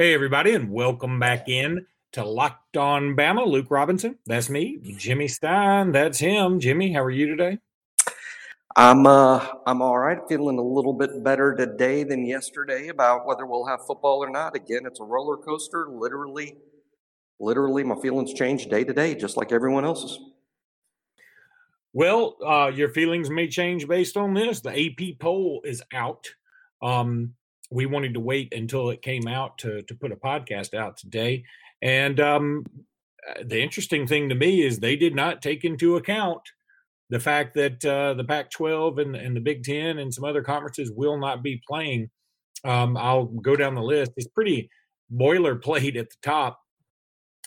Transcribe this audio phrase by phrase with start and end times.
[0.00, 3.46] Hey, everybody, and welcome back in to Locked On Bama.
[3.46, 4.78] Luke Robinson, that's me.
[4.96, 6.58] Jimmy Stein, that's him.
[6.58, 7.58] Jimmy, how are you today?
[8.76, 10.16] I'm uh I'm all right.
[10.26, 14.56] Feeling a little bit better today than yesterday about whether we'll have football or not.
[14.56, 15.86] Again, it's a roller coaster.
[15.90, 16.56] Literally,
[17.38, 20.18] literally, my feelings change day to day, just like everyone else's.
[21.92, 24.62] Well, uh, your feelings may change based on this.
[24.62, 26.26] The AP poll is out.
[26.80, 27.34] Um,
[27.70, 31.44] we wanted to wait until it came out to to put a podcast out today.
[31.82, 32.64] And um,
[33.28, 36.42] uh, the interesting thing to me is they did not take into account
[37.08, 40.92] the fact that uh, the Pac-12 and, and the Big Ten and some other conferences
[40.94, 42.10] will not be playing.
[42.64, 44.12] Um, I'll go down the list.
[44.16, 44.70] It's pretty
[45.12, 46.60] boilerplate at the top,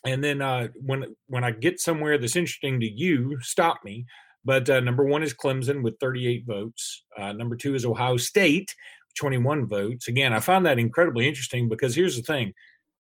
[0.06, 4.06] and then uh, when when I get somewhere that's interesting to you, stop me.
[4.46, 7.06] But uh, number one is Clemson with 38 votes.
[7.18, 8.74] Uh, number two is Ohio State
[9.16, 10.08] 21 votes.
[10.08, 12.54] Again, I find that incredibly interesting because here's the thing: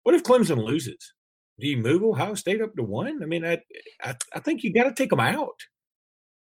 [0.03, 1.13] what if Clemson loses?
[1.59, 3.21] Do you move Ohio State up to one?
[3.21, 3.59] I mean, I
[4.03, 5.59] I, I think you got to take them out.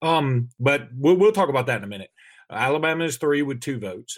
[0.02, 2.10] Um, but we'll we'll talk about that in a minute.
[2.50, 4.18] Alabama is three with two votes.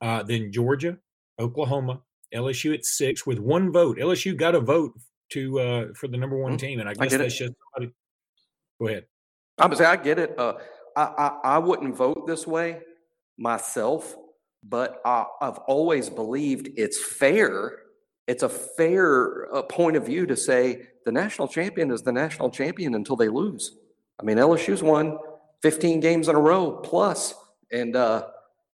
[0.00, 0.98] Uh, then Georgia,
[1.38, 2.00] Oklahoma,
[2.34, 3.98] LSU at six with one vote.
[3.98, 4.92] LSU got a vote
[5.30, 6.58] to uh, for the number one mm-hmm.
[6.58, 7.92] team, and I guess I that's just somebody.
[8.80, 9.06] Go ahead.
[9.58, 10.38] I would say I get it.
[10.38, 10.54] Uh,
[10.96, 12.80] I, I I wouldn't vote this way
[13.36, 14.16] myself
[14.62, 17.78] but uh, I've always believed it's fair.
[18.26, 22.50] It's a fair uh, point of view to say the national champion is the national
[22.50, 23.76] champion until they lose.
[24.20, 25.18] I mean, LSU's won
[25.62, 27.34] 15 games in a row plus,
[27.72, 28.26] and uh,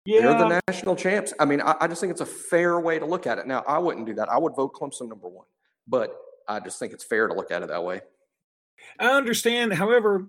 [0.05, 0.21] yeah.
[0.23, 1.35] they're the national champs.
[1.39, 3.47] I mean, I, I just think it's a fair way to look at it.
[3.47, 4.29] Now, I wouldn't do that.
[4.29, 5.47] I would vote Clemson number one,
[5.87, 6.17] but
[6.49, 8.01] I just think it's fair to look at it that way.
[8.99, 9.75] I understand.
[9.75, 10.29] However,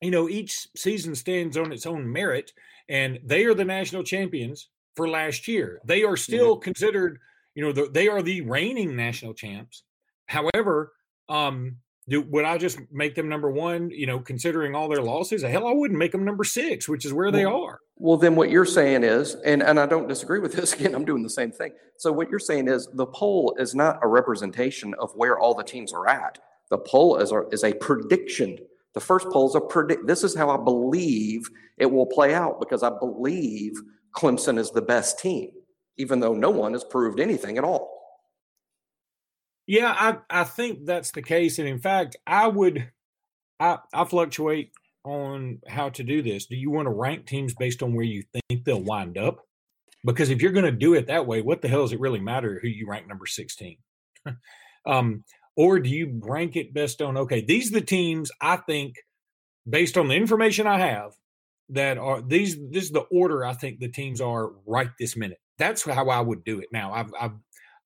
[0.00, 2.52] you know, each season stands on its own merit
[2.92, 5.80] and they are the national champions for last year.
[5.82, 7.18] They are still considered,
[7.54, 9.82] you know, the, they are the reigning national champs.
[10.26, 10.92] However,
[11.30, 13.88] um, do, would I just make them number one?
[13.90, 17.14] You know, considering all their losses, hell, I wouldn't make them number six, which is
[17.14, 17.78] where well, they are.
[17.96, 20.74] Well, then what you're saying is, and and I don't disagree with this.
[20.74, 21.72] Again, I'm doing the same thing.
[21.96, 25.62] So what you're saying is, the poll is not a representation of where all the
[25.62, 26.38] teams are at.
[26.70, 28.58] The poll is a, is a prediction
[28.94, 30.06] the first poll is a predict.
[30.06, 31.48] This is how I believe
[31.78, 33.72] it will play out because I believe
[34.16, 35.50] Clemson is the best team,
[35.96, 37.98] even though no one has proved anything at all.
[39.66, 41.58] Yeah, I, I think that's the case.
[41.58, 42.90] And in fact, I would
[43.60, 44.72] I, I fluctuate
[45.04, 46.46] on how to do this.
[46.46, 49.46] Do you want to rank teams based on where you think they'll wind up?
[50.04, 52.20] Because if you're going to do it that way, what the hell does it really
[52.20, 53.76] matter who you rank number 16?
[54.86, 55.24] um,
[55.56, 58.96] or do you rank it best on okay these are the teams i think
[59.68, 61.12] based on the information i have
[61.72, 65.38] that are these this is the order i think the teams are right this minute.
[65.58, 66.68] That's how i would do it.
[66.72, 67.32] Now i've i've,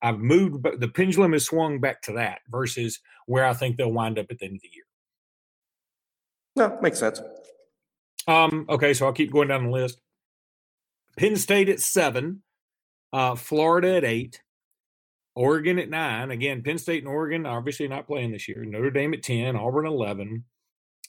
[0.03, 3.93] I've moved but the pendulum has swung back to that versus where i think they'll
[3.93, 4.85] wind up at the end of the year.
[6.57, 7.21] No makes sense.
[8.27, 10.01] Um okay so i'll keep going down the list.
[11.17, 12.43] Penn state at seven
[13.13, 14.43] uh florida at eight
[15.37, 16.31] Oregon at nine.
[16.31, 18.65] Again, Penn State and Oregon obviously not playing this year.
[18.65, 20.45] Notre Dame at 10, Auburn 11,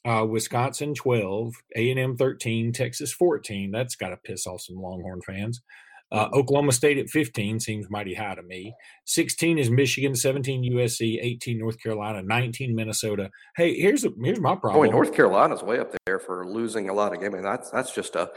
[0.05, 3.71] uh, Wisconsin 12, A&M 13, Texas 14.
[3.71, 5.61] That's got to piss off some Longhorn fans.
[6.09, 8.73] Uh, Oklahoma State at 15 seems mighty high to me.
[9.05, 13.29] 16 is Michigan, 17 USC, 18 North Carolina, 19 Minnesota.
[13.57, 14.85] Hey, here's a, here's my problem.
[14.85, 17.33] Boy, North Carolina's way up there for losing a lot of games.
[17.33, 18.29] I mean, that's that's just a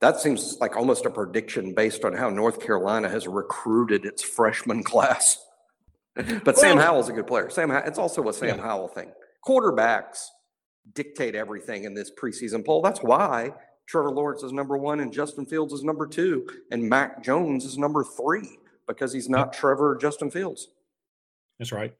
[0.00, 4.82] that seems like almost a prediction based on how North Carolina has recruited its freshman
[4.84, 5.38] class.
[6.14, 7.50] but well, Sam Howell's a good player.
[7.50, 8.62] Sam, it's also a Sam yeah.
[8.62, 9.12] Howell thing.
[9.46, 10.24] Quarterbacks
[10.94, 12.82] dictate everything in this preseason poll.
[12.82, 13.52] That's why
[13.86, 17.78] Trevor Lawrence is number one and Justin Fields is number two, and Mac Jones is
[17.78, 20.68] number three because he's not Trevor Justin Fields.
[21.58, 21.94] That's right.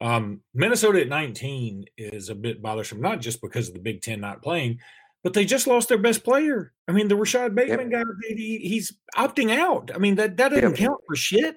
[0.00, 4.20] Um, Minnesota at 19 is a bit bothersome, not just because of the Big Ten
[4.20, 4.80] not playing,
[5.24, 6.72] but they just lost their best player.
[6.86, 8.04] I mean, the Rashad Bateman yep.
[8.04, 9.90] guy, he, he's opting out.
[9.92, 10.76] I mean, that, that doesn't yep.
[10.78, 11.56] count for shit.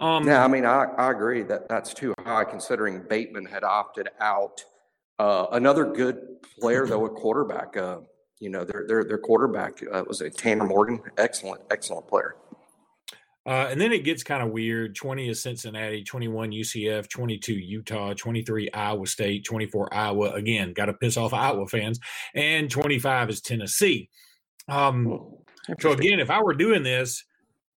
[0.00, 4.08] Um, yeah, I mean, I, I agree that that's too high considering Bateman had opted
[4.20, 4.64] out.
[5.20, 7.76] Uh, another good player, though, a quarterback.
[7.76, 8.00] Uh,
[8.40, 12.34] you know, their their their quarterback uh, was a Tanner Morgan, excellent, excellent player.
[13.44, 14.94] Uh, and then it gets kind of weird.
[14.94, 20.30] 20 is Cincinnati, 21 UCF, 22 Utah, 23 Iowa State, 24 Iowa.
[20.30, 21.98] Again, got to piss off Iowa fans.
[22.34, 24.10] And 25 is Tennessee.
[24.68, 25.32] Um,
[25.80, 27.24] so, again, if I were doing this,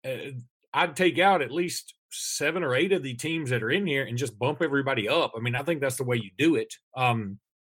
[0.06, 0.31] uh,
[0.73, 4.03] I'd take out at least seven or eight of the teams that are in here
[4.03, 5.33] and just bump everybody up.
[5.35, 6.73] I mean, I think that's the way you do it.
[6.95, 7.39] Um,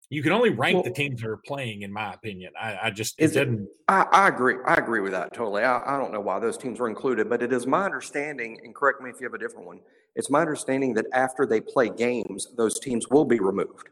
[0.10, 2.54] you can only rank well, the teams that are playing, in my opinion.
[2.60, 3.68] I, I just it didn't.
[3.88, 4.56] I, I, agree.
[4.66, 5.64] I agree with that totally.
[5.64, 8.76] I, I don't know why those teams were included, but it is my understanding, and
[8.76, 9.80] correct me if you have a different one.
[10.16, 13.90] It's my understanding that after they play games, those teams will be removed.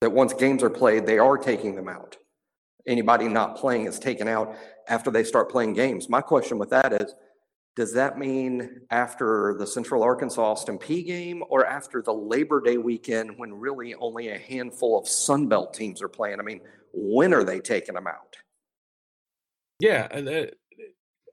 [0.00, 2.16] That once games are played, they are taking them out.
[2.86, 4.56] Anybody not playing is taken out
[4.88, 6.08] after they start playing games.
[6.08, 7.14] My question with that is
[7.76, 12.76] does that mean after the Central Arkansas Austin Peay game or after the Labor Day
[12.76, 16.38] weekend when really only a handful of Sun Belt teams are playing?
[16.38, 16.60] I mean,
[16.92, 18.36] when are they taking them out?
[19.80, 20.06] Yeah.
[20.12, 20.46] Uh,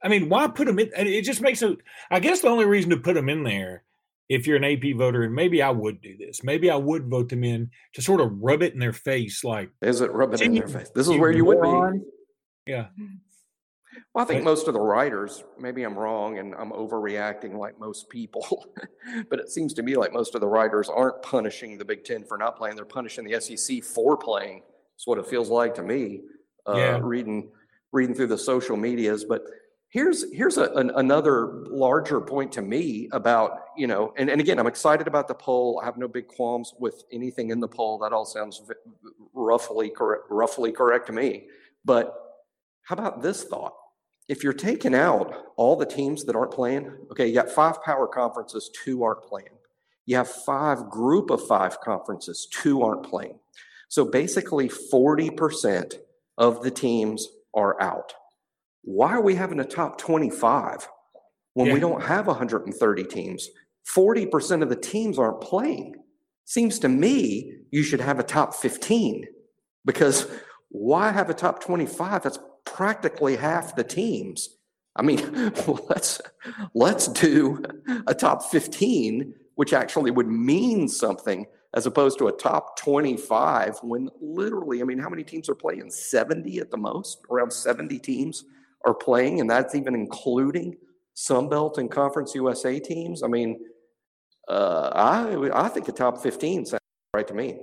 [0.02, 0.90] I mean, why put them in?
[0.96, 1.78] It just makes it,
[2.10, 3.84] I guess the only reason to put them in there,
[4.28, 7.28] if you're an AP voter, and maybe I would do this, maybe I would vote
[7.28, 9.44] them in to sort of rub it in their face.
[9.44, 10.90] Like, is it rub it in their face?
[10.92, 12.00] This is where you would be.
[12.66, 12.86] Yeah.
[14.14, 18.10] Well, I think most of the writers, maybe I'm wrong and I'm overreacting like most
[18.10, 18.66] people,
[19.30, 22.24] but it seems to me like most of the writers aren't punishing the Big Ten
[22.24, 22.76] for not playing.
[22.76, 24.62] They're punishing the SEC for playing.
[24.96, 26.20] It's what it feels like to me,
[26.68, 27.00] uh, yeah.
[27.02, 27.50] reading
[27.92, 29.24] reading through the social medias.
[29.24, 29.44] But
[29.88, 34.58] here's here's a, an, another larger point to me about you know, and, and again,
[34.58, 35.80] I'm excited about the poll.
[35.82, 37.98] I have no big qualms with anything in the poll.
[37.98, 38.62] That all sounds
[39.32, 41.46] roughly correct, roughly correct to me.
[41.84, 42.14] But
[42.82, 43.74] how about this thought?
[44.32, 48.08] If you're taking out all the teams that aren't playing, okay, you got five power
[48.08, 49.50] conferences, two aren't playing.
[50.06, 53.38] You have five group of five conferences, two aren't playing.
[53.90, 55.96] So basically, 40%
[56.38, 58.14] of the teams are out.
[58.80, 60.88] Why are we having a top 25
[61.52, 61.74] when yeah.
[61.74, 63.50] we don't have 130 teams?
[63.94, 65.96] 40% of the teams aren't playing.
[66.46, 69.26] Seems to me you should have a top 15
[69.84, 70.26] because
[70.70, 72.22] why have a top 25?
[72.22, 74.56] That's practically half the teams.
[74.96, 75.52] I mean,
[75.88, 76.20] let's
[76.74, 77.62] let's do
[78.06, 84.10] a top 15, which actually would mean something as opposed to a top 25 when
[84.20, 85.90] literally, I mean, how many teams are playing?
[85.90, 88.44] 70 at the most, around 70 teams
[88.84, 90.76] are playing, and that's even including
[91.14, 93.22] Sun Belt and Conference USA teams.
[93.22, 93.58] I mean,
[94.48, 96.80] uh, I I think a top 15 sounds
[97.14, 97.60] right to me.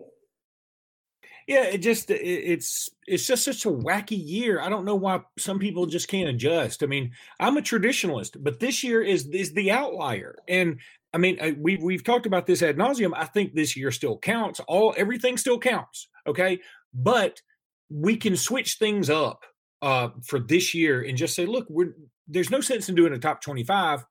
[1.50, 4.62] Yeah, it just it, it's it's just such a wacky year.
[4.62, 6.84] I don't know why some people just can't adjust.
[6.84, 10.36] I mean, I'm a traditionalist, but this year is is the outlier.
[10.48, 10.80] And
[11.12, 13.14] I mean, we we've talked about this ad nauseum.
[13.16, 14.60] I think this year still counts.
[14.68, 16.08] All everything still counts.
[16.28, 16.60] Okay,
[16.94, 17.42] but
[17.90, 19.44] we can switch things up
[19.82, 21.96] uh, for this year and just say, look, we're
[22.28, 24.06] there's no sense in doing a top 25.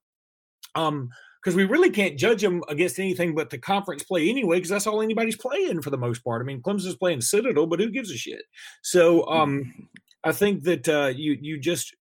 [0.74, 1.10] Um,
[1.42, 4.86] because we really can't judge them against anything but the conference play anyway, because that's
[4.86, 6.42] all anybody's playing for the most part.
[6.42, 8.42] I mean, Clemson's playing Citadel, but who gives a shit?
[8.82, 9.82] So um, mm-hmm.
[10.24, 11.94] I think that uh, you you just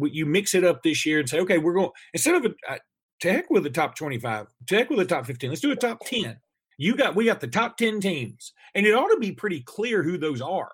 [0.00, 2.78] you mix it up this year and say, okay, we're going instead of a, uh,
[3.20, 5.70] to heck with the top twenty five, to heck with the top fifteen, let's do
[5.70, 6.38] a top ten.
[6.78, 10.02] You got we got the top ten teams, and it ought to be pretty clear
[10.02, 10.72] who those are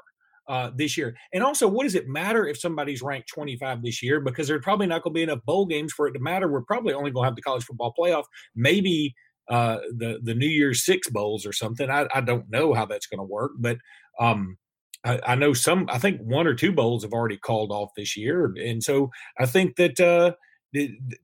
[0.48, 1.16] uh, this year.
[1.32, 4.20] And also, what does it matter if somebody's ranked 25 this year?
[4.20, 6.48] Because there's probably not going to be enough bowl games for it to matter.
[6.48, 8.24] We're probably only going to have the college football playoff,
[8.54, 9.14] maybe
[9.48, 11.90] uh, the the New Year's Six bowls or something.
[11.90, 13.78] I, I don't know how that's going to work, but
[14.18, 14.56] um,
[15.04, 15.86] I, I, know some.
[15.90, 19.46] I think one or two bowls have already called off this year, and so I
[19.46, 20.00] think that.
[20.00, 20.32] Uh,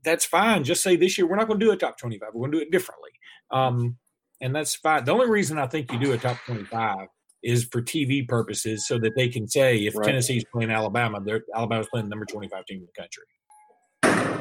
[0.04, 0.62] that's fine.
[0.62, 2.28] Just say this year we're not going to do a top 25.
[2.32, 3.10] We're going to do it differently.
[3.50, 3.96] Um,
[4.40, 5.04] and that's fine.
[5.04, 7.08] The only reason I think you do a top 25
[7.42, 10.06] is for TV purposes so that they can say if right.
[10.06, 13.24] Tennessee's playing Alabama, they're Alabama's playing the number 25 team in the country.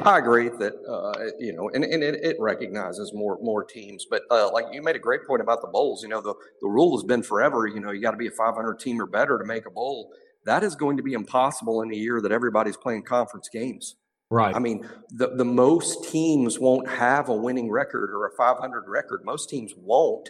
[0.04, 4.06] I agree that uh, you know, and, and it, it, recognizes more more teams.
[4.10, 6.04] But uh, like you made a great point about the bowls.
[6.04, 7.68] You know, the the rule has been forever.
[7.68, 10.12] You know, you got to be a 500 team or better to make a bowl.
[10.46, 13.96] That is going to be impossible in a year that everybody's playing conference games.
[14.32, 14.56] Right.
[14.56, 19.26] I mean, the the most teams won't have a winning record or a 500 record.
[19.26, 20.30] Most teams won't.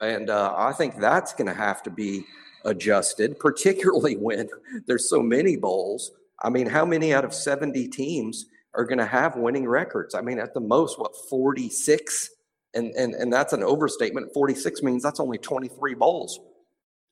[0.00, 2.24] And uh, I think that's going to have to be
[2.64, 4.48] adjusted, particularly when
[4.86, 6.12] there's so many bowls.
[6.42, 10.14] I mean, how many out of 70 teams are going to have winning records?
[10.14, 12.30] I mean, at the most, what, 46?
[12.74, 14.32] And, and, and that's an overstatement.
[14.32, 16.40] 46 means that's only 23 bowls,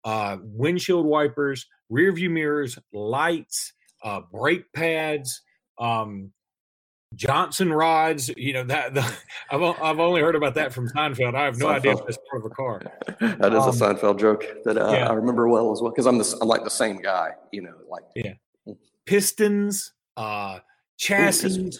[0.05, 3.73] uh, windshield wipers, rear view mirrors, lights,
[4.03, 5.43] uh, brake pads,
[5.79, 6.31] um,
[7.15, 8.31] Johnson rods.
[8.37, 9.01] You know that the,
[9.51, 11.35] I've I've only heard about that from Seinfeld.
[11.35, 11.77] I have no Seinfeld.
[11.77, 12.83] idea if that's part of a car.
[13.39, 15.09] that is um, a Seinfeld joke that uh, yeah.
[15.09, 17.31] I remember well as well because I'm the I'm like the same guy.
[17.53, 18.35] You know, like yeah,
[19.07, 20.59] pistons, uh,
[20.99, 21.71] chassis,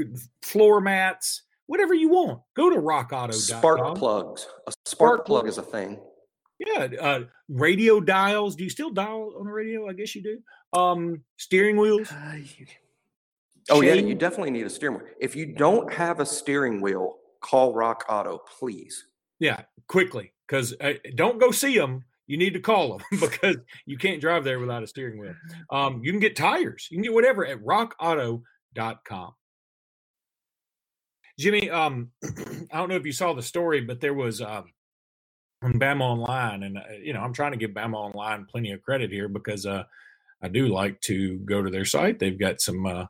[0.00, 2.40] Ooh, floor mats, whatever you want.
[2.54, 3.34] Go to RockAuto.
[3.34, 4.46] Spark plugs.
[4.66, 6.00] A spark, spark plug is a thing.
[6.58, 8.56] Yeah, uh, radio dials.
[8.56, 9.88] Do you still dial on the radio?
[9.88, 10.38] I guess you do.
[10.78, 12.10] Um, steering wheels.
[12.10, 12.66] Uh, you
[13.70, 15.06] Oh yeah, you definitely need a steering wheel.
[15.20, 19.06] If you don't have a steering wheel, call Rock Auto, please.
[19.38, 22.04] Yeah, quickly, because uh, don't go see them.
[22.26, 23.56] You need to call them because
[23.86, 25.34] you can't drive there without a steering wheel.
[25.70, 26.88] Um, you can get tires.
[26.90, 29.34] You can get whatever at rockauto.com.
[31.38, 32.10] Jimmy, um,
[32.72, 34.72] I don't know if you saw the story, but there was um,
[35.62, 38.82] on Bama Online, and uh, you know I'm trying to give Bama Online plenty of
[38.82, 39.84] credit here because uh,
[40.42, 42.18] I do like to go to their site.
[42.18, 43.06] They've got some uh,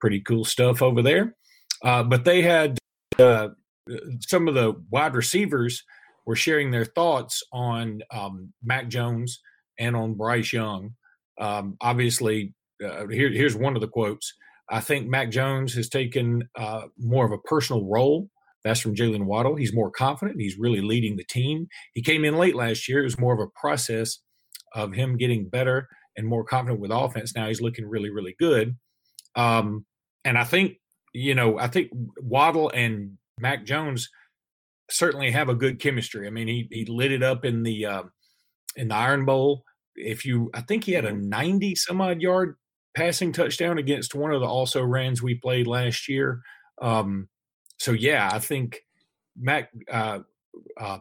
[0.00, 1.36] pretty cool stuff over there.
[1.82, 2.78] Uh, but they had
[3.18, 3.48] uh,
[4.20, 5.84] some of the wide receivers
[6.26, 9.40] were sharing their thoughts on um, Mac Jones
[9.78, 10.94] and on Bryce Young.
[11.38, 14.34] Um, obviously, uh, here, here's one of the quotes.
[14.70, 18.28] I think Mac Jones has taken uh, more of a personal role.
[18.62, 19.56] That's from Jaylen Waddle.
[19.56, 20.40] He's more confident.
[20.40, 21.66] He's really leading the team.
[21.94, 23.00] He came in late last year.
[23.00, 24.18] It was more of a process
[24.74, 27.34] of him getting better and more confident with offense.
[27.34, 28.76] Now he's looking really, really good.
[29.34, 29.86] Um,
[30.24, 30.74] and I think
[31.12, 34.08] you know I think Waddle and Mac Jones
[34.90, 36.26] certainly have a good chemistry.
[36.26, 38.02] I mean, he he lit it up in the uh,
[38.76, 39.64] in the Iron Bowl.
[39.96, 42.56] If you, I think he had a ninety some odd yard
[42.94, 46.42] passing touchdown against one of the also rans we played last year.
[46.80, 47.28] Um,
[47.78, 48.80] so yeah, I think
[49.38, 50.20] Mac uh,
[50.78, 50.98] uh,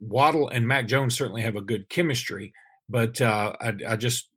[0.00, 2.52] Waddle and Mac Jones certainly have a good chemistry.
[2.88, 4.28] But uh, I, I just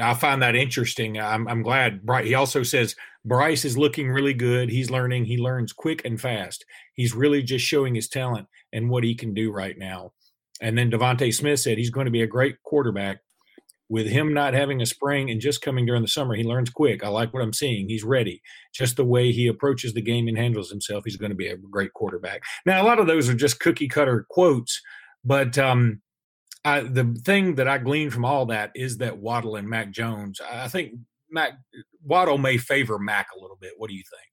[0.00, 1.18] I find that interesting.
[1.18, 2.06] I'm, I'm glad.
[2.06, 4.70] Bryce, he also says Bryce is looking really good.
[4.70, 5.26] He's learning.
[5.26, 6.64] He learns quick and fast.
[6.94, 10.12] He's really just showing his talent and what he can do right now.
[10.60, 13.18] And then DeVonta Smith said he's going to be a great quarterback.
[13.90, 17.04] With him not having a spring and just coming during the summer, he learns quick.
[17.04, 17.88] I like what I'm seeing.
[17.88, 18.40] He's ready.
[18.72, 21.56] Just the way he approaches the game and handles himself, he's going to be a
[21.56, 22.42] great quarterback.
[22.64, 24.80] Now, a lot of those are just cookie cutter quotes,
[25.24, 26.00] but um,
[26.64, 30.40] I, the thing that I glean from all that is that Waddle and Mac Jones.
[30.40, 30.92] I think
[31.28, 31.54] Mac
[32.04, 33.72] Waddle may favor Mac a little bit.
[33.76, 34.30] What do you think?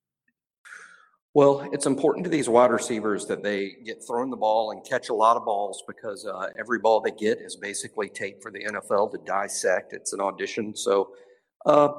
[1.38, 5.10] Well, it's important to these wide receivers that they get thrown the ball and catch
[5.10, 8.65] a lot of balls because uh, every ball they get is basically taped for the
[8.65, 9.94] NFL to dissect.
[9.94, 10.75] It's an audition.
[10.75, 11.12] So,
[11.67, 11.89] uh,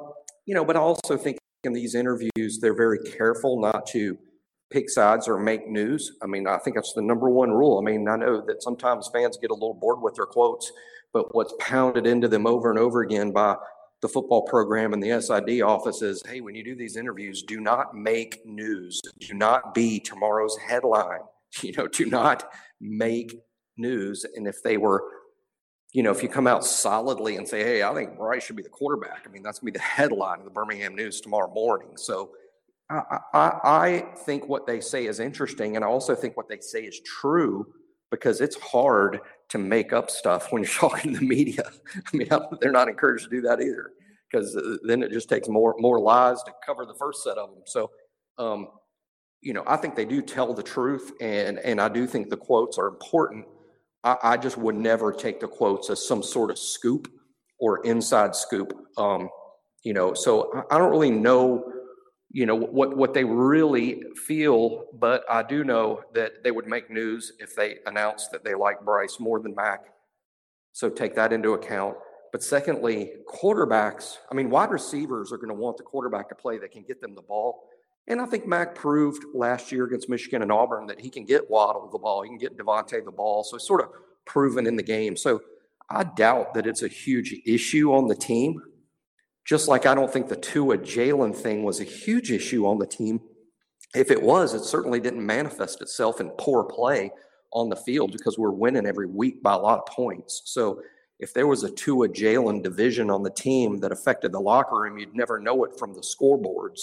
[0.46, 4.18] you know, but I also think in these interviews, they're very careful not to
[4.72, 6.10] pick sides or make news.
[6.20, 7.78] I mean, I think that's the number one rule.
[7.78, 10.72] I mean, I know that sometimes fans get a little bored with their quotes,
[11.12, 13.54] but what's pounded into them over and over again by
[14.00, 17.60] the football program and the SID office is hey, when you do these interviews, do
[17.60, 19.00] not make news.
[19.20, 21.20] Do not be tomorrow's headline.
[21.62, 23.34] You know, do not make
[23.78, 24.26] news.
[24.34, 25.02] And if they were,
[25.94, 28.62] you know, if you come out solidly and say, hey, I think Bryce should be
[28.62, 31.50] the quarterback, I mean, that's going to be the headline of the Birmingham News tomorrow
[31.50, 31.96] morning.
[31.96, 32.32] So,
[32.90, 36.82] I, I, think what they say is interesting, and I also think what they say
[36.82, 37.66] is true
[38.10, 41.70] because it's hard to make up stuff when you're talking to the media.
[41.96, 42.28] I mean,
[42.60, 43.92] they're not encouraged to do that either
[44.30, 47.50] because uh, then it just takes more more lies to cover the first set of
[47.50, 47.62] them.
[47.66, 47.90] So,
[48.38, 48.68] um,
[49.40, 52.36] you know, I think they do tell the truth, and and I do think the
[52.36, 53.46] quotes are important.
[54.04, 57.10] I, I just would never take the quotes as some sort of scoop
[57.58, 58.72] or inside scoop.
[58.96, 59.28] Um,
[59.82, 61.72] you know, so I, I don't really know
[62.30, 66.90] you know what what they really feel but i do know that they would make
[66.90, 69.86] news if they announced that they like bryce more than mac.
[70.72, 71.96] So take that into account.
[72.30, 76.58] But secondly quarterbacks i mean wide receivers are going to want the quarterback to play
[76.58, 77.64] that can get them the ball.
[78.06, 81.50] And i think mac proved last year against michigan and auburn that he can get
[81.50, 83.88] waddle the ball he can get DeVonta the ball so it's sort of
[84.26, 85.16] proven in the game.
[85.16, 85.40] So
[85.88, 88.60] i doubt that it's a huge issue on the team
[89.48, 92.86] just like I don't think the Tua Jalen thing was a huge issue on the
[92.86, 93.20] team.
[93.94, 97.10] If it was, it certainly didn't manifest itself in poor play
[97.52, 100.42] on the field because we're winning every week by a lot of points.
[100.44, 100.82] So
[101.18, 104.98] if there was a Tua Jalen division on the team that affected the locker room,
[104.98, 106.80] you'd never know it from the scoreboards.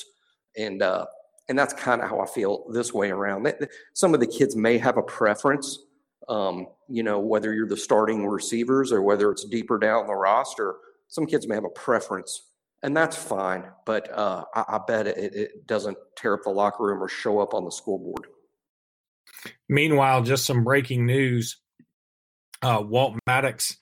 [0.57, 1.05] And uh,
[1.47, 3.47] and that's kind of how I feel this way around.
[3.93, 5.77] Some of the kids may have a preference,
[6.27, 10.77] um, you know, whether you're the starting receivers or whether it's deeper down the roster.
[11.07, 12.41] Some kids may have a preference
[12.83, 13.65] and that's fine.
[13.85, 17.39] But uh, I, I, bet it, it doesn't tear up the locker room or show
[17.39, 18.27] up on the school board.
[19.69, 21.57] Meanwhile, just some breaking news:
[22.61, 23.77] uh, Walt Maddox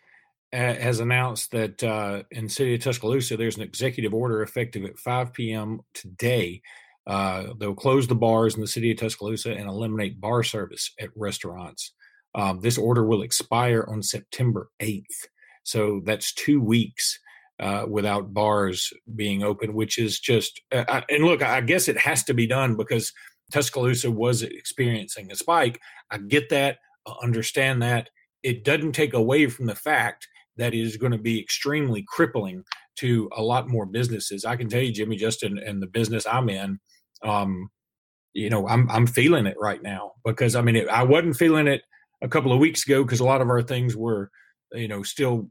[0.54, 5.00] has announced that uh, in the city of Tuscaloosa, there's an executive order effective at
[5.00, 5.80] 5 p.m.
[5.96, 6.62] today.
[7.08, 11.10] Uh, they'll close the bars in the city of Tuscaloosa and eliminate bar service at
[11.16, 11.94] restaurants.
[12.36, 15.26] Um, this order will expire on September 8th.
[15.64, 17.20] So that's two weeks
[17.64, 22.24] uh, without bars being open, which is just, uh, and look, I guess it has
[22.26, 23.14] to be done because
[23.54, 25.80] Tuscaloosa was experiencing a spike.
[26.12, 28.10] I get that, I understand that.
[28.44, 30.28] It doesn't take away from the fact
[30.58, 32.64] that it is going to be extremely crippling
[32.98, 34.44] to a lot more businesses.
[34.44, 36.80] I can tell you, Jimmy, just in, in the business I'm in,
[37.24, 37.70] um,
[38.34, 41.68] you know, I'm I'm feeling it right now because I mean, it, I wasn't feeling
[41.68, 41.84] it
[42.22, 44.32] a couple of weeks ago because a lot of our things were,
[44.74, 45.48] you know, still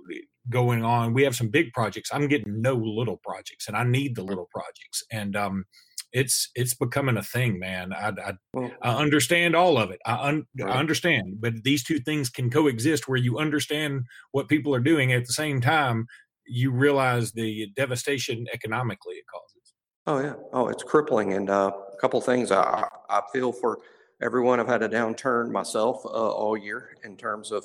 [0.50, 1.14] going on.
[1.14, 2.10] We have some big projects.
[2.12, 5.02] I'm getting no little projects, and I need the little projects.
[5.10, 5.64] And um,
[6.12, 7.92] it's it's becoming a thing, man.
[7.92, 8.12] I
[8.54, 10.00] I, I understand all of it.
[10.04, 10.74] I, un, right.
[10.74, 14.02] I understand, but these two things can coexist where you understand
[14.32, 16.06] what people are doing at the same time.
[16.46, 19.74] You realize the devastation economically it causes.
[20.06, 20.34] Oh yeah.
[20.52, 21.32] Oh, it's crippling.
[21.34, 23.78] And uh, a couple things I I feel for
[24.20, 24.60] everyone.
[24.60, 27.64] I've had a downturn myself uh, all year in terms of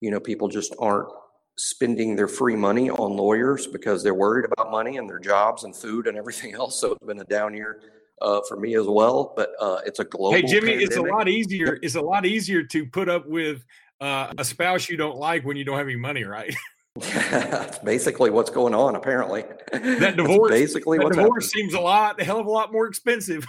[0.00, 1.08] you know people just aren't
[1.56, 5.74] spending their free money on lawyers because they're worried about money and their jobs and
[5.74, 6.80] food and everything else.
[6.80, 7.80] So it's been a down year
[8.20, 9.32] uh, for me as well.
[9.36, 10.32] But uh, it's a global.
[10.32, 10.86] Hey Jimmy, pandemic.
[10.86, 11.78] it's a lot easier.
[11.82, 13.64] It's a lot easier to put up with
[14.00, 16.54] uh, a spouse you don't like when you don't have any money, right?
[16.96, 18.94] That's basically what's going on.
[18.94, 21.70] Apparently, that divorce That's basically that divorce happening.
[21.70, 23.46] seems a lot, a hell of a lot more expensive.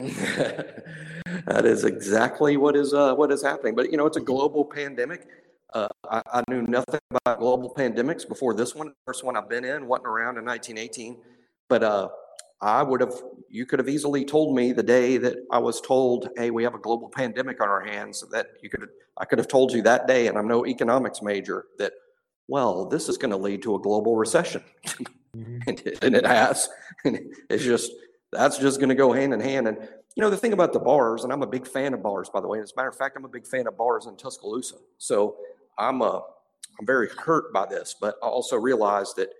[0.00, 3.74] that is exactly what is uh, what is happening.
[3.74, 5.26] But you know, it's a global pandemic.
[5.74, 8.92] Uh, I, I, knew nothing about global pandemics before this one.
[9.04, 11.16] First one I've been in, wasn't around in 1918.
[11.68, 12.08] But uh,
[12.60, 13.14] I would have,
[13.48, 16.74] you could have easily told me the day that I was told, hey, we have
[16.74, 18.88] a global pandemic on our hands, that you could,
[19.18, 21.92] I could have told you that day, and I'm no economics major, that
[22.46, 24.62] well, this is going to lead to a global recession.
[24.86, 25.58] mm-hmm.
[25.66, 26.68] and, it, and, it, has.
[27.04, 27.18] And
[27.50, 27.90] it's just,
[28.32, 29.66] that's just going to go hand in hand.
[29.66, 29.78] And,
[30.14, 32.40] you know, the thing about the bars, and I'm a big fan of bars, by
[32.40, 32.60] the way.
[32.60, 34.76] As a matter of fact, I'm a big fan of bars in Tuscaloosa.
[34.98, 35.36] So
[35.78, 36.22] I'm, a,
[36.78, 39.30] I'm very hurt by this, but I also realize that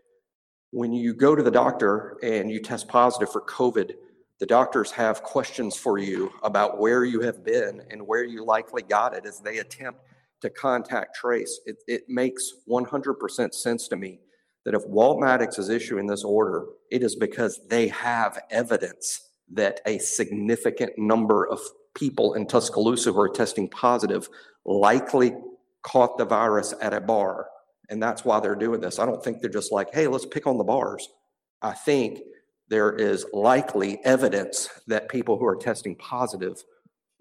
[0.70, 3.92] when you go to the doctor and you test positive for COVID,
[4.40, 8.82] the doctors have questions for you about where you have been and where you likely
[8.82, 10.00] got it as they attempt
[10.40, 14.18] to contact trace, it, it makes 100% sense to me
[14.64, 19.80] that if Walt Maddox is issuing this order, it is because they have evidence that
[19.86, 21.60] a significant number of
[21.94, 24.28] people in Tuscaloosa who are testing positive
[24.64, 25.34] likely
[25.84, 27.48] caught the virus at a bar.
[27.90, 28.98] And that's why they're doing this.
[28.98, 31.08] I don't think they're just like, hey, let's pick on the bars.
[31.62, 32.20] I think
[32.68, 36.62] there is likely evidence that people who are testing positive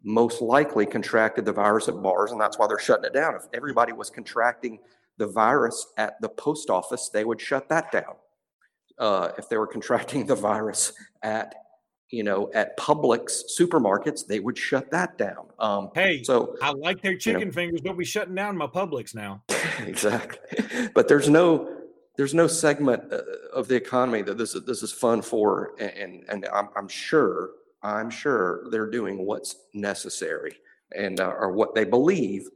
[0.03, 3.35] most likely contracted the virus at bars, and that's why they're shutting it down.
[3.35, 4.79] If everybody was contracting
[5.17, 8.15] the virus at the post office, they would shut that down.
[8.97, 11.55] Uh, if they were contracting the virus at
[12.09, 15.47] you know, at Publix supermarkets, they would shut that down.
[15.59, 17.81] Um, hey, so I like their chicken you know, fingers.
[17.81, 19.43] Don't be shutting down my Publix now.
[19.79, 21.79] exactly, but there's no
[22.15, 23.21] there's no segment uh,
[23.53, 27.51] of the economy that this is this is fun for, and and I'm, I'm sure
[27.83, 30.55] I'm sure they're doing what's necessary
[30.95, 32.49] and uh, or what they believe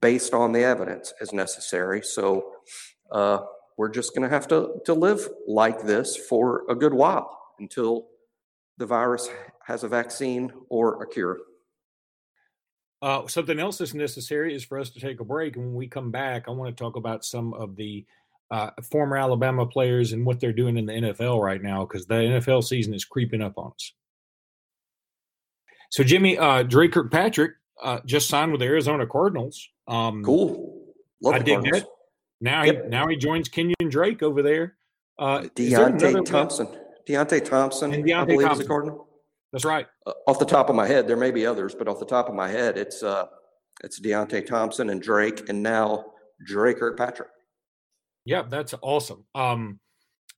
[0.00, 2.02] based on the evidence is necessary.
[2.02, 2.52] So
[3.10, 3.40] uh,
[3.76, 8.06] we're just going to have to to live like this for a good while until
[8.78, 9.28] the virus
[9.66, 11.38] has a vaccine or a cure.
[13.02, 15.56] Uh, something else that's necessary is for us to take a break.
[15.56, 18.04] And when we come back, I want to talk about some of the
[18.50, 22.14] uh, former Alabama players and what they're doing in the NFL right now because the
[22.14, 23.92] NFL season is creeping up on us.
[25.90, 29.68] So Jimmy, uh, Dre Kirkpatrick uh, just signed with the Arizona Cardinals.
[29.86, 30.82] Um, cool.
[31.22, 31.86] Love I dig that.
[32.40, 32.84] Now yep.
[32.84, 34.76] he now he joins Kenyon Drake over there.
[35.18, 36.68] Uh, Deionte Thompson.
[37.08, 37.92] Deionte Thompson.
[37.92, 38.60] And Deionte I believe Thompson.
[38.60, 39.08] is a Cardinal.
[39.52, 39.86] That's right.
[40.06, 42.28] Uh, off the top of my head, there may be others, but off the top
[42.28, 43.26] of my head, it's uh,
[43.84, 46.06] it's Deionte Thompson and Drake, and now
[46.44, 47.28] Dre Kirkpatrick.
[48.24, 49.24] Yeah, that's awesome.
[49.34, 49.78] Um,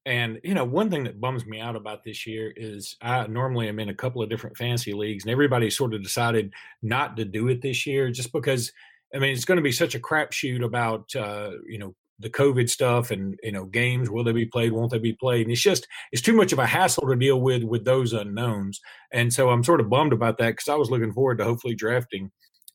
[0.04, 3.68] and you know, one thing that bums me out about this year is I normally
[3.68, 6.52] am in a couple of different fantasy leagues, and everybody sort of decided
[6.82, 8.72] not to do it this year just because.
[9.14, 12.68] I mean, it's going to be such a crapshoot about uh, you know the COVID
[12.70, 14.10] stuff and you know games.
[14.10, 14.72] Will they be played?
[14.72, 15.42] Won't they be played?
[15.42, 18.80] And it's just it's too much of a hassle to deal with with those unknowns.
[19.12, 21.74] And so I'm sort of bummed about that because I was looking forward to hopefully
[21.74, 22.30] drafting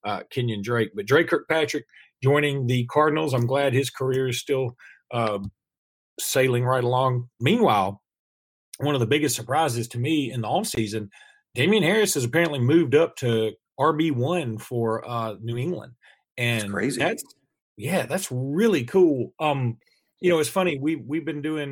[0.06, 0.92] uh, Kenyon Drake.
[0.96, 1.86] But Drake Kirkpatrick
[2.24, 3.34] joining the Cardinals.
[3.34, 4.76] I'm glad his career is still
[5.12, 5.40] uh,
[6.20, 7.30] sailing right along.
[7.40, 8.02] Meanwhile,
[8.78, 11.10] one of the biggest surprises to me in the offseason,
[11.56, 15.94] Damien Harris has apparently moved up to RB one for uh, New England,
[16.38, 17.00] and that's crazy.
[17.00, 17.24] That's
[17.82, 19.34] Yeah, that's really cool.
[19.40, 19.78] Um,
[20.20, 20.78] you know, it's funny.
[20.78, 21.72] We we've been doing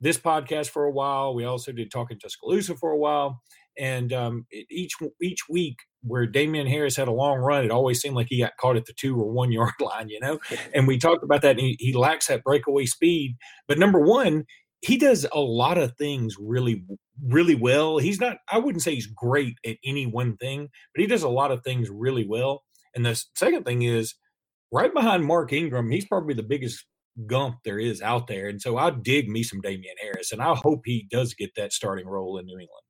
[0.00, 1.32] this podcast for a while.
[1.34, 3.40] We also did talking Tuscaloosa for a while,
[3.78, 8.00] and um, it, each each week where Damien Harris had a long run, it always
[8.00, 10.40] seemed like he got caught at the two or one yard line, you know.
[10.74, 11.52] And we talked about that.
[11.52, 13.36] And he, he lacks that breakaway speed.
[13.68, 14.44] But number one,
[14.82, 16.84] he does a lot of things really,
[17.22, 17.98] really well.
[17.98, 18.38] He's not.
[18.50, 21.62] I wouldn't say he's great at any one thing, but he does a lot of
[21.62, 22.64] things really well.
[22.96, 24.14] And the second thing is,
[24.74, 26.84] right behind Mark Ingram, he's probably the biggest
[27.26, 28.48] gump there is out there.
[28.48, 31.72] And so I dig me some Damien Harris, and I hope he does get that
[31.72, 32.82] starting role in New England.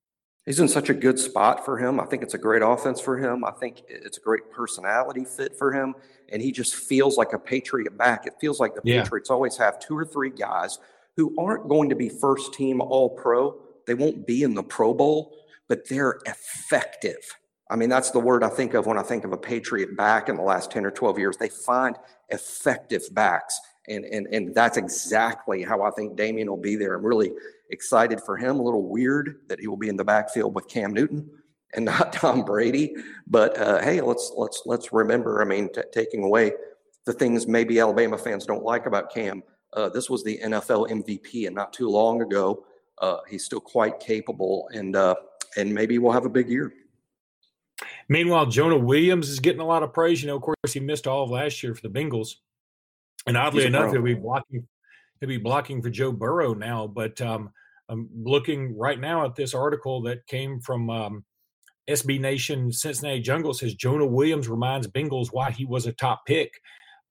[0.46, 2.00] He's in such a good spot for him.
[2.00, 3.44] I think it's a great offense for him.
[3.44, 5.94] I think it's a great personality fit for him.
[6.30, 8.26] And he just feels like a Patriot back.
[8.26, 9.02] It feels like the yeah.
[9.02, 10.78] Patriots always have two or three guys
[11.16, 13.58] who aren't going to be first team all pro.
[13.86, 15.34] They won't be in the Pro Bowl,
[15.68, 17.22] but they're effective.
[17.70, 20.28] I mean, that's the word I think of when I think of a Patriot back
[20.28, 21.36] in the last 10 or 12 years.
[21.36, 21.96] They find
[22.28, 23.58] effective backs.
[23.88, 26.94] And, and, and that's exactly how I think Damien will be there.
[26.94, 27.32] I'm really
[27.70, 28.58] excited for him.
[28.58, 31.28] A little weird that he will be in the backfield with Cam Newton
[31.74, 32.94] and not Tom Brady.
[33.26, 35.42] But uh, hey, let's let's let's remember.
[35.42, 36.52] I mean, t- taking away
[37.04, 39.42] the things maybe Alabama fans don't like about Cam.
[39.74, 42.64] Uh, this was the NFL MVP, and not too long ago,
[43.02, 45.16] uh, he's still quite capable, and uh,
[45.56, 46.72] and maybe we'll have a big year.
[48.08, 50.22] Meanwhile, Jonah Williams is getting a lot of praise.
[50.22, 52.36] You know, of course, he missed all of last year for the Bengals.
[53.26, 54.66] And oddly enough, he'll be blocking.
[55.20, 56.86] He'll be blocking for Joe Burrow now.
[56.86, 57.50] But um,
[57.88, 61.24] I'm looking right now at this article that came from um,
[61.88, 63.54] SB Nation Cincinnati Jungle.
[63.54, 66.52] Says Jonah Williams reminds Bengals why he was a top pick,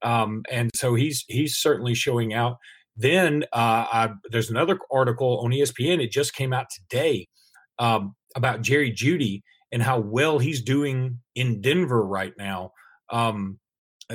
[0.02, 2.58] um, and so he's he's certainly showing out.
[2.96, 6.02] Then uh, I, there's another article on ESPN.
[6.02, 7.28] It just came out today
[7.80, 9.42] um, about Jerry Jeudy
[9.74, 12.70] and how well he's doing in Denver right now.
[13.10, 13.58] Um,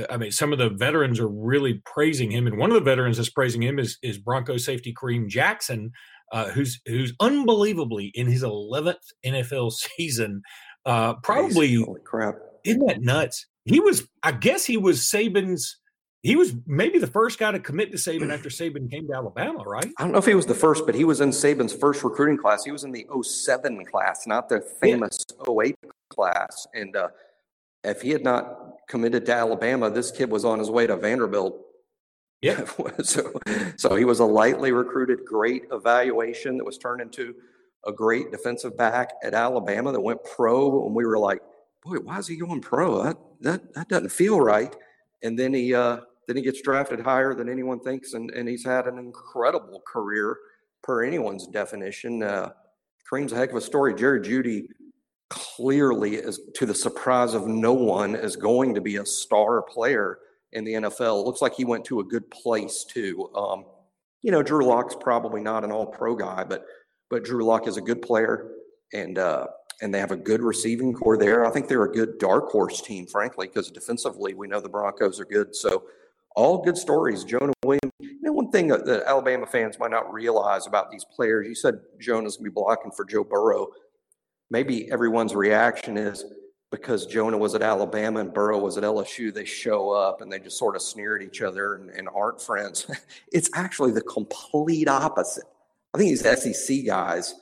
[0.10, 3.18] I mean, some of the veterans are really praising him, and one of the veterans
[3.18, 5.92] that's praising him is is Bronco safety Kareem Jackson,
[6.32, 10.42] uh, who's who's unbelievably in his eleventh NFL season.
[10.86, 12.36] Uh, probably, holy crap!
[12.64, 13.46] Isn't that nuts?
[13.66, 15.78] He was, I guess, he was Saban's.
[16.22, 19.64] He was maybe the first guy to commit to Saban after Saban came to Alabama,
[19.66, 19.90] right?
[19.98, 22.38] I don't know if he was the first, but he was in Saban's first recruiting
[22.38, 22.66] class.
[22.66, 25.64] He was in the 07 class, not the famous yeah.
[25.64, 25.76] 08
[26.10, 26.68] class.
[26.74, 27.08] And uh,
[27.86, 31.58] if he had not committed to Alabama, this kid was on his way to Vanderbilt.
[32.42, 32.66] Yeah.
[33.04, 33.32] so,
[33.78, 37.34] so he was a lightly recruited, great evaluation that was turned into
[37.86, 40.86] a great defensive back at Alabama that went pro.
[40.86, 41.40] And we were like,
[41.82, 43.04] boy, why is he going pro?
[43.04, 44.76] That, that, that doesn't feel right.
[45.24, 48.14] And then he, uh, then he gets drafted higher than anyone thinks.
[48.14, 50.38] And, and he's had an incredible career
[50.82, 52.24] per anyone's definition.
[52.24, 52.52] Uh,
[53.10, 53.96] Kareem's a heck of a story.
[53.96, 54.68] Jerry Jeudy
[55.30, 60.20] clearly is to the surprise of no one is going to be a star player
[60.54, 61.22] in the NFL.
[61.22, 63.30] It looks like he went to a good place too.
[63.36, 63.66] Um,
[64.22, 66.66] you know, Drew Lock's probably not an all pro guy, but
[67.10, 68.52] but Drew Lock is a good player
[68.94, 69.48] and uh,
[69.82, 71.46] and they have a good receiving core there.
[71.46, 75.20] I think they're a good dark horse team, frankly, because defensively we know the Broncos
[75.20, 75.56] are good.
[75.56, 75.84] So
[76.36, 77.24] all good stories.
[77.24, 77.80] Jonah Williams.
[78.00, 81.80] You know, one thing that, Alabama fans might not realize about these players, you said
[82.00, 83.70] Jonah's gonna be blocking for Joe Burrow
[84.50, 86.26] maybe everyone's reaction is
[86.72, 90.40] because Jonah was at Alabama and Burrow was at LSU, they show up and they
[90.40, 92.86] just sort of sneer at each other and, and aren't friends.
[93.32, 95.46] it's actually the complete opposite.
[95.94, 97.36] I think these SEC guys,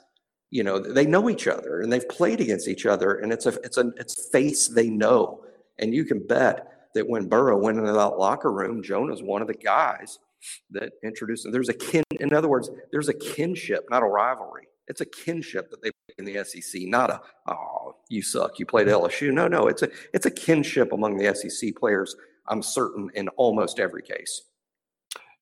[0.49, 3.49] you know, they know each other and they've played against each other, and it's a
[3.63, 5.43] it's a it's face they know.
[5.79, 9.47] And you can bet that when Burrow went into that locker room, Jonah's one of
[9.47, 10.19] the guys
[10.71, 11.51] that introduced him.
[11.51, 14.67] There's a kin, in other words, there's a kinship, not a rivalry.
[14.87, 18.87] It's a kinship that they in the SEC, not a oh you suck, you played
[18.87, 19.33] LSU.
[19.33, 22.15] No, no, it's a it's a kinship among the SEC players.
[22.47, 24.43] I'm certain in almost every case.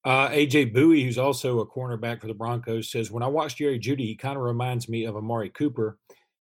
[0.06, 3.80] Uh, AJ Bouye, who's also a cornerback for the Broncos, says when I watch Jerry
[3.80, 5.98] Jeudy, he kind of reminds me of Amari Cooper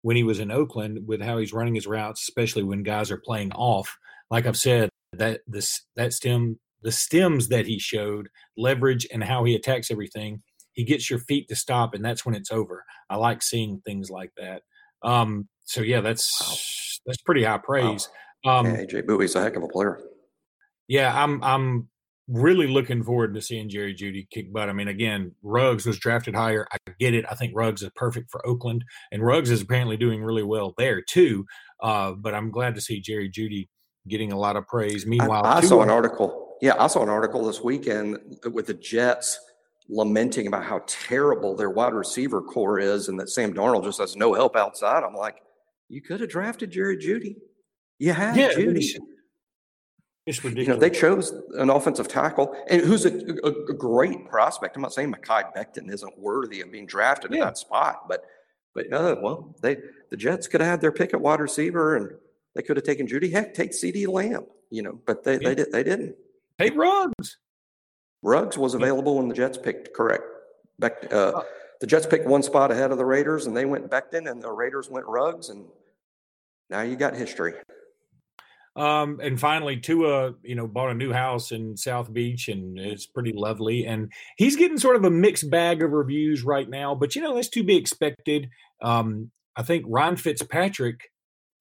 [0.01, 3.17] when he was in Oakland with how he's running his routes, especially when guys are
[3.17, 3.97] playing off.
[4.31, 9.43] Like I've said, that this that stem the stems that he showed, leverage and how
[9.43, 10.41] he attacks everything
[10.79, 12.85] he gets your feet to stop, and that's when it's over.
[13.09, 14.61] I like seeing things like that.
[15.03, 17.01] Um, so yeah, that's wow.
[17.05, 18.07] that's pretty high praise.
[18.45, 18.59] Wow.
[18.59, 19.99] Um, yeah, AJ Bouye's a heck of a player.
[20.87, 21.89] Yeah, I'm I'm
[22.29, 24.69] really looking forward to seeing Jerry Jeudy kick butt.
[24.69, 26.67] I mean, again, Ruggs was drafted higher.
[26.71, 27.25] I get it.
[27.29, 31.01] I think Ruggs is perfect for Oakland, and Ruggs is apparently doing really well there
[31.01, 31.45] too.
[31.81, 33.67] Uh, but I'm glad to see Jerry Jeudy
[34.07, 35.05] getting a lot of praise.
[35.05, 36.57] Meanwhile, I, I saw an article.
[36.61, 38.19] Yeah, I saw an article this weekend
[38.51, 39.39] with the Jets
[39.89, 44.15] lamenting about how terrible their wide receiver core is and that Sam Darnold just has
[44.15, 45.03] no help outside.
[45.03, 45.37] I'm like,
[45.87, 47.35] you could have drafted Jerry Jeudy.
[47.97, 48.95] You had yeah, Jeudy.
[50.29, 50.67] It's ridiculous.
[50.67, 53.11] You know, they chose an offensive tackle and who's a,
[53.43, 54.75] a, a great prospect.
[54.75, 57.37] I'm not saying Mekhi Becton isn't worthy of being drafted yeah.
[57.37, 58.23] in that spot, but
[58.75, 59.77] but uh, well, they
[60.11, 62.11] the Jets could have had their pick at wide receiver and
[62.53, 63.31] they could have taken Jeudy.
[63.31, 65.49] Heck, take CeeDee Lamb, you know, but they, yeah.
[65.49, 66.15] they did they didn't.
[66.59, 67.37] Take Ruggs.
[68.21, 70.25] Ruggs was available when the Jets picked, correct.
[70.77, 71.43] Beck, uh, uh,
[71.81, 74.51] the Jets picked one spot ahead of the Raiders, and they went Becton, and the
[74.51, 75.65] Raiders went Ruggs, and
[76.69, 77.53] now you got history.
[78.75, 83.05] Um, and finally, Tua, you know, bought a new house in South Beach, and it's
[83.05, 83.85] pretty lovely.
[83.85, 87.35] And he's getting sort of a mixed bag of reviews right now, but you know
[87.35, 88.49] that's to be expected.
[88.81, 91.11] Um, I think Ryan Fitzpatrick,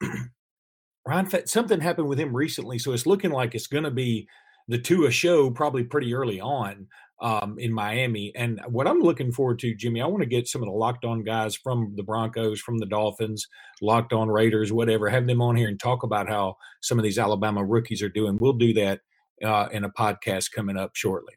[1.06, 4.28] Ryan Fitz, something happened with him recently, so it's looking like it's going to be
[4.68, 6.86] the Tua show probably pretty early on
[7.20, 8.32] um, in Miami.
[8.36, 11.04] And what I'm looking forward to, Jimmy, I want to get some of the locked
[11.04, 13.46] on guys from the Broncos, from the Dolphins,
[13.82, 17.18] locked on Raiders, whatever, have them on here and talk about how some of these
[17.18, 18.38] Alabama rookies are doing.
[18.40, 19.00] We'll do that
[19.44, 21.34] uh, in a podcast coming up shortly.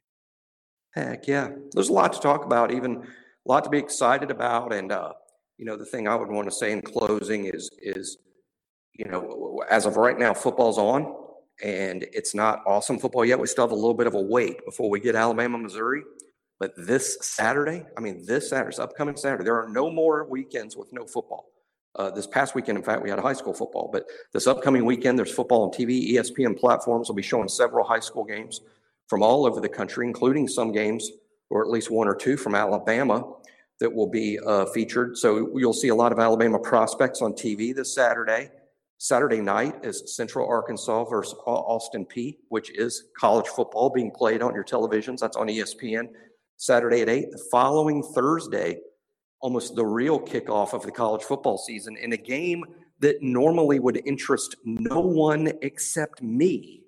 [0.94, 1.52] Heck yeah.
[1.72, 3.04] There's a lot to talk about, even a
[3.46, 4.74] lot to be excited about.
[4.74, 5.14] And, uh,
[5.58, 8.18] you know, the thing I would want to say in closing is, is,
[8.94, 11.21] you know, as of right now, football's on
[11.62, 13.40] and it's not awesome football yet.
[13.40, 16.04] We still have a little bit of a wait before we get Alabama, Missouri.
[16.60, 20.94] But this Saturday, I mean, this Saturday, upcoming Saturday, there are no more weekends with
[20.94, 21.48] no football.
[21.96, 25.18] Uh, this past weekend, in fact, we had high school football, but this upcoming weekend,
[25.18, 26.14] there's football on TV.
[26.14, 28.62] ESPN platforms will be showing several high school games
[29.08, 31.10] from all over the country, including some games,
[31.50, 33.34] or at least one or two from Alabama,
[33.80, 35.18] that will be uh, featured.
[35.18, 38.52] So you'll see a lot of Alabama prospects on TV this Saturday.
[39.04, 44.54] Saturday night is Central Arkansas versus Austin Peay, which is college football being played on
[44.54, 45.18] your televisions.
[45.18, 46.10] That's on ESPN.
[46.58, 47.32] Saturday at 8.
[47.32, 48.78] The following Thursday,
[49.40, 52.64] almost the real kickoff of the college football season in a game
[53.00, 56.84] that normally would interest no one except me.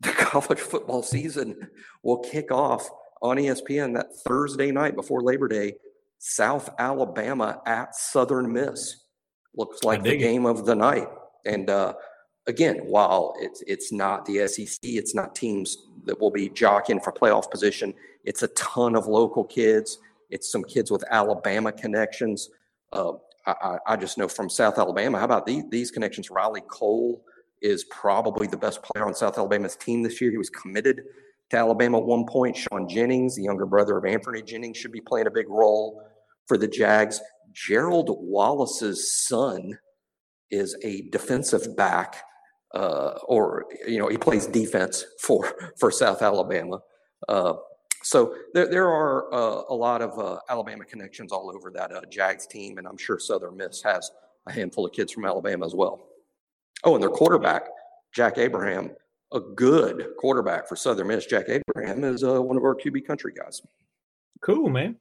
[0.00, 1.68] The college football season
[2.02, 2.90] will kick off
[3.22, 5.74] on ESPN that Thursday night before Labor Day.
[6.18, 9.04] South Alabama at Southern Miss.
[9.54, 11.06] Looks like the game of the night.
[11.46, 11.94] And uh,
[12.46, 17.12] again, while it's it's not the SEC, it's not teams that will be jockeying for
[17.12, 17.94] playoff position.
[18.24, 19.98] It's a ton of local kids.
[20.30, 22.50] It's some kids with Alabama connections.
[22.92, 23.12] Uh,
[23.46, 25.18] I, I, just know from South Alabama.
[25.18, 26.30] How about these, these connections?
[26.30, 27.22] Riley Cole
[27.60, 30.30] is probably the best player on South Alabama's team this year.
[30.30, 31.02] He was committed
[31.50, 32.56] to Alabama at one point.
[32.56, 36.02] Sean Jennings, the younger brother of Anthony Jennings, should be playing a big role
[36.46, 37.20] for the Jags.
[37.52, 39.78] Gerald Wallace's son
[40.50, 42.22] is a defensive back,
[42.74, 46.80] uh, or you know he plays defense for for South Alabama.
[47.28, 47.54] Uh,
[48.02, 52.02] so there there are uh, a lot of uh, Alabama connections all over that uh,
[52.10, 54.10] Jags team, and I'm sure Southern Miss has
[54.46, 56.06] a handful of kids from Alabama as well.
[56.84, 57.66] Oh, and their quarterback,
[58.14, 58.90] Jack Abraham,
[59.32, 61.24] a good quarterback for Southern Miss.
[61.26, 63.62] Jack Abraham is one of our QB country guys.
[64.42, 64.96] Cool, man.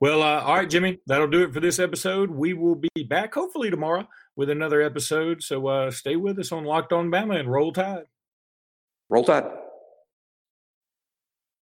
[0.00, 2.30] Well, uh, all right, Jimmy, that'll do it for this episode.
[2.30, 5.42] We will be back hopefully tomorrow with another episode.
[5.42, 8.04] So uh, stay with us on Locked On Bama and roll tide.
[9.08, 9.50] Roll tide.